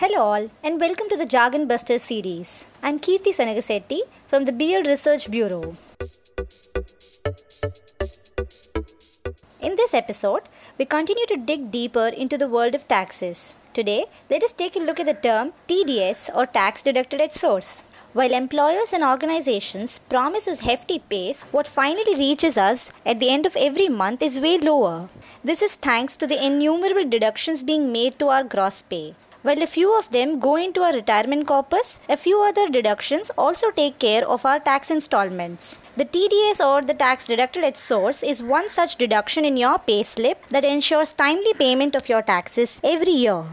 Hello, 0.00 0.20
all, 0.22 0.44
and 0.64 0.80
welcome 0.80 1.10
to 1.10 1.16
the 1.18 1.26
Jargon 1.26 1.66
Busters 1.68 2.04
series. 2.04 2.64
I'm 2.82 2.98
Keerthi 2.98 3.32
Sanagasetti 3.38 3.98
from 4.26 4.46
the 4.46 4.52
BL 4.60 4.88
Research 4.88 5.30
Bureau. 5.30 5.74
In 9.60 9.76
this 9.76 9.92
episode, 9.92 10.44
we 10.78 10.86
continue 10.86 11.26
to 11.26 11.36
dig 11.36 11.70
deeper 11.70 12.06
into 12.06 12.38
the 12.38 12.48
world 12.48 12.74
of 12.74 12.88
taxes. 12.88 13.54
Today, 13.74 14.06
let 14.30 14.42
us 14.42 14.54
take 14.54 14.74
a 14.74 14.78
look 14.78 14.98
at 14.98 15.04
the 15.04 15.12
term 15.28 15.52
TDS 15.68 16.34
or 16.34 16.46
tax 16.46 16.80
deducted 16.80 17.20
at 17.20 17.34
source. 17.34 17.82
While 18.14 18.32
employers 18.32 18.94
and 18.94 19.04
organizations 19.04 19.98
promise 20.08 20.48
us 20.48 20.60
hefty 20.60 21.00
pays, 21.10 21.42
what 21.52 21.68
finally 21.68 22.16
reaches 22.16 22.56
us 22.56 22.88
at 23.04 23.20
the 23.20 23.28
end 23.28 23.44
of 23.44 23.54
every 23.54 23.90
month 23.90 24.22
is 24.22 24.40
way 24.40 24.56
lower. 24.56 25.10
This 25.44 25.60
is 25.60 25.76
thanks 25.76 26.16
to 26.16 26.26
the 26.26 26.42
innumerable 26.42 27.06
deductions 27.06 27.62
being 27.62 27.92
made 27.92 28.18
to 28.18 28.28
our 28.28 28.44
gross 28.44 28.80
pay. 28.80 29.14
While 29.42 29.62
a 29.62 29.66
few 29.66 29.98
of 29.98 30.10
them 30.10 30.38
go 30.38 30.56
into 30.56 30.82
our 30.82 30.92
retirement 30.92 31.46
corpus, 31.46 31.98
a 32.10 32.18
few 32.18 32.42
other 32.42 32.68
deductions 32.68 33.30
also 33.38 33.70
take 33.70 33.98
care 33.98 34.28
of 34.28 34.44
our 34.44 34.60
tax 34.60 34.90
installments. 34.90 35.78
The 35.96 36.04
TDS 36.04 36.60
or 36.60 36.82
the 36.82 36.92
tax 36.92 37.26
deducted 37.26 37.64
at 37.64 37.78
source 37.78 38.22
is 38.22 38.42
one 38.42 38.68
such 38.68 38.96
deduction 38.96 39.46
in 39.46 39.56
your 39.56 39.78
pay 39.78 40.02
slip 40.02 40.46
that 40.50 40.66
ensures 40.66 41.14
timely 41.14 41.54
payment 41.54 41.94
of 41.94 42.10
your 42.10 42.20
taxes 42.20 42.80
every 42.84 43.12
year. 43.12 43.44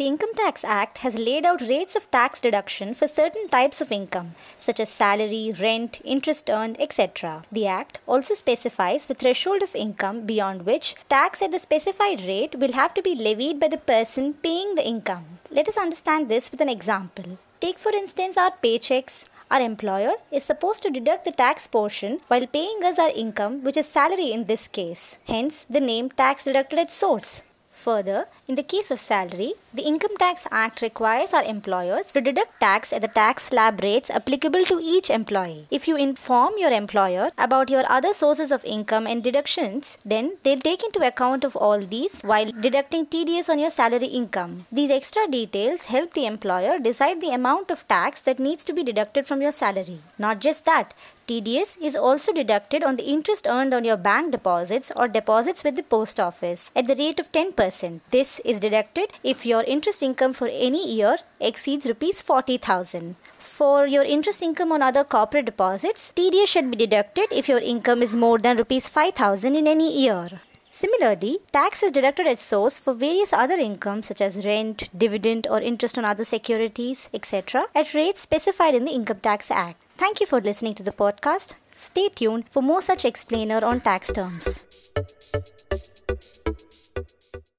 The 0.00 0.06
Income 0.06 0.32
Tax 0.34 0.64
Act 0.64 0.96
has 1.04 1.18
laid 1.18 1.44
out 1.44 1.60
rates 1.60 1.94
of 1.94 2.10
tax 2.10 2.40
deduction 2.40 2.94
for 2.94 3.06
certain 3.06 3.50
types 3.50 3.82
of 3.82 3.92
income, 3.92 4.34
such 4.58 4.80
as 4.80 4.88
salary, 4.88 5.52
rent, 5.60 6.00
interest 6.06 6.48
earned, 6.48 6.80
etc. 6.80 7.42
The 7.52 7.66
Act 7.66 7.98
also 8.06 8.32
specifies 8.32 9.04
the 9.04 9.12
threshold 9.12 9.60
of 9.60 9.74
income 9.74 10.24
beyond 10.24 10.64
which 10.64 10.94
tax 11.10 11.42
at 11.42 11.50
the 11.50 11.58
specified 11.58 12.22
rate 12.22 12.54
will 12.54 12.72
have 12.72 12.94
to 12.94 13.02
be 13.02 13.14
levied 13.14 13.60
by 13.60 13.68
the 13.68 13.76
person 13.76 14.32
paying 14.32 14.74
the 14.74 14.88
income. 14.88 15.26
Let 15.50 15.68
us 15.68 15.76
understand 15.76 16.30
this 16.30 16.50
with 16.50 16.62
an 16.62 16.70
example. 16.70 17.36
Take, 17.60 17.78
for 17.78 17.94
instance, 17.94 18.38
our 18.38 18.52
paychecks. 18.52 19.26
Our 19.50 19.60
employer 19.60 20.14
is 20.32 20.44
supposed 20.44 20.82
to 20.84 20.90
deduct 20.90 21.26
the 21.26 21.32
tax 21.32 21.66
portion 21.66 22.20
while 22.28 22.46
paying 22.46 22.82
us 22.84 22.98
our 22.98 23.10
income, 23.14 23.62
which 23.62 23.76
is 23.76 23.86
salary 23.86 24.32
in 24.32 24.46
this 24.46 24.66
case. 24.66 25.18
Hence, 25.26 25.66
the 25.68 25.78
name 25.78 26.08
tax 26.08 26.44
deducted 26.44 26.78
at 26.78 26.90
source. 26.90 27.42
Further, 27.84 28.26
in 28.46 28.56
the 28.56 28.62
case 28.62 28.90
of 28.90 28.98
salary, 28.98 29.54
the 29.72 29.84
Income 29.90 30.16
Tax 30.18 30.46
Act 30.50 30.82
requires 30.82 31.32
our 31.32 31.42
employers 31.42 32.06
to 32.12 32.20
deduct 32.20 32.60
tax 32.60 32.92
at 32.92 33.00
the 33.00 33.08
tax 33.08 33.44
slab 33.44 33.82
rates 33.82 34.10
applicable 34.10 34.66
to 34.66 34.80
each 34.82 35.08
employee. 35.08 35.66
If 35.70 35.88
you 35.88 35.96
inform 35.96 36.58
your 36.58 36.72
employer 36.72 37.30
about 37.38 37.70
your 37.70 37.84
other 37.88 38.12
sources 38.12 38.52
of 38.52 38.62
income 38.66 39.06
and 39.06 39.24
deductions, 39.24 39.96
then 40.04 40.36
they'll 40.42 40.60
take 40.60 40.84
into 40.84 41.06
account 41.06 41.42
of 41.42 41.56
all 41.56 41.78
these 41.78 42.20
while 42.20 42.52
deducting 42.52 43.06
TDS 43.06 43.48
on 43.48 43.58
your 43.58 43.70
salary 43.70 44.08
income. 44.08 44.66
These 44.70 44.90
extra 44.90 45.26
details 45.26 45.84
help 45.84 46.12
the 46.12 46.26
employer 46.26 46.78
decide 46.78 47.22
the 47.22 47.32
amount 47.32 47.70
of 47.70 47.88
tax 47.88 48.20
that 48.22 48.38
needs 48.38 48.62
to 48.64 48.74
be 48.74 48.82
deducted 48.82 49.26
from 49.26 49.40
your 49.40 49.52
salary. 49.52 50.00
Not 50.18 50.40
just 50.40 50.66
that, 50.66 50.92
TDS 51.30 51.80
is 51.80 51.94
also 51.94 52.32
deducted 52.32 52.82
on 52.82 52.96
the 52.96 53.04
interest 53.04 53.46
earned 53.48 53.72
on 53.72 53.84
your 53.84 53.96
bank 53.96 54.32
deposits 54.32 54.90
or 54.96 55.06
deposits 55.06 55.62
with 55.62 55.76
the 55.76 55.84
post 55.84 56.18
office 56.18 56.72
at 56.74 56.88
the 56.88 56.96
rate 56.96 57.20
of 57.20 57.30
10%. 57.30 58.00
This 58.10 58.40
is 58.44 58.58
deducted 58.58 59.12
if 59.22 59.46
your 59.46 59.62
interest 59.62 60.02
income 60.02 60.32
for 60.32 60.48
any 60.48 60.84
year 60.92 61.18
exceeds 61.40 61.86
rupees 61.86 62.20
40,000. 62.20 63.14
For 63.38 63.86
your 63.86 64.02
interest 64.02 64.42
income 64.42 64.72
on 64.72 64.82
other 64.82 65.04
corporate 65.04 65.44
deposits, 65.44 66.12
TDS 66.16 66.48
should 66.48 66.68
be 66.68 66.76
deducted 66.76 67.28
if 67.30 67.48
your 67.48 67.60
income 67.60 68.02
is 68.02 68.16
more 68.16 68.38
than 68.40 68.56
rupees 68.56 68.88
5,000 68.88 69.54
in 69.54 69.68
any 69.68 70.02
year. 70.02 70.40
Similarly, 70.68 71.38
tax 71.52 71.84
is 71.84 71.92
deducted 71.92 72.26
at 72.26 72.40
source 72.40 72.80
for 72.80 72.94
various 72.94 73.32
other 73.32 73.54
incomes 73.54 74.06
such 74.06 74.20
as 74.20 74.44
rent, 74.44 74.88
dividend, 74.96 75.46
or 75.48 75.60
interest 75.60 75.96
on 75.96 76.04
other 76.04 76.24
securities, 76.24 77.08
etc., 77.14 77.66
at 77.74 77.94
rates 77.94 78.20
specified 78.20 78.74
in 78.74 78.84
the 78.84 78.92
Income 78.92 79.20
Tax 79.20 79.50
Act. 79.50 79.76
Thank 80.00 80.18
you 80.18 80.26
for 80.26 80.40
listening 80.40 80.72
to 80.76 80.82
the 80.82 80.92
podcast. 80.92 81.56
Stay 81.70 82.08
tuned 82.08 82.48
for 82.48 82.62
more 82.62 82.80
such 82.80 83.04
explainer 83.04 83.62
on 83.62 83.80
tax 83.80 84.10
terms. 84.10 84.64